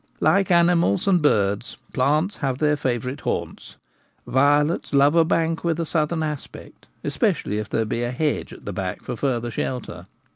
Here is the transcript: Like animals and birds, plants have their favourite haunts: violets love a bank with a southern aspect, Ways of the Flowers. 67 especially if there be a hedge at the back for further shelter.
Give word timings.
Like 0.19 0.49
animals 0.49 1.07
and 1.07 1.21
birds, 1.21 1.77
plants 1.93 2.37
have 2.37 2.57
their 2.57 2.75
favourite 2.75 3.21
haunts: 3.21 3.75
violets 4.25 4.93
love 4.93 5.15
a 5.15 5.23
bank 5.23 5.63
with 5.63 5.79
a 5.79 5.85
southern 5.85 6.23
aspect, 6.23 6.55
Ways 6.55 6.73
of 6.73 6.79
the 6.79 6.89
Flowers. 6.89 7.13
67 7.13 7.31
especially 7.31 7.57
if 7.59 7.69
there 7.69 7.85
be 7.85 8.01
a 8.01 8.11
hedge 8.11 8.51
at 8.51 8.65
the 8.65 8.73
back 8.73 9.03
for 9.03 9.15
further 9.15 9.51
shelter. 9.51 10.07